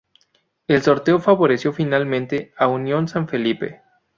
El 0.67 0.81
sorteo 0.81 1.19
favoreció 1.19 1.73
finalmente 1.73 2.55
a 2.57 2.65
Unión 2.67 3.07
San 3.07 3.27
Felipe. 3.27 3.83